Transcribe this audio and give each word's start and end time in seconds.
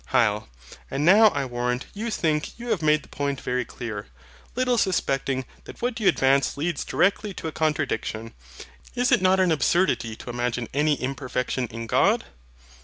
HYL. 0.13 0.47
And 0.89 1.05
now 1.05 1.27
I 1.27 1.45
warrant 1.45 1.85
you 1.93 2.09
think 2.09 2.57
you 2.57 2.69
have 2.69 2.81
made 2.81 3.03
the 3.03 3.07
point 3.07 3.39
very 3.39 3.63
clear, 3.63 4.07
little 4.55 4.79
suspecting 4.79 5.45
that 5.65 5.79
what 5.83 5.99
you 5.99 6.07
advance 6.07 6.57
leads 6.57 6.83
directly 6.83 7.35
to 7.35 7.47
a 7.47 7.51
contradiction. 7.51 8.33
Is 8.95 9.11
it 9.11 9.21
not 9.21 9.39
an 9.39 9.51
absurdity 9.51 10.15
to 10.15 10.31
imagine 10.31 10.69
any 10.73 10.95
imperfection 10.99 11.67
in 11.67 11.85
God? 11.85 12.23